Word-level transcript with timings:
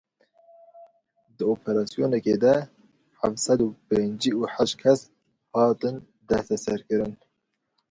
Di 1.37 1.43
operasyonekê 1.53 2.35
de 2.43 2.55
heft 3.19 3.37
sed 3.45 3.59
û 3.67 3.67
pêncî 3.87 4.31
û 4.39 4.41
heşt 4.53 4.75
kes 4.81 4.99
hatin 5.53 5.95
desteserkirin. 6.29 7.13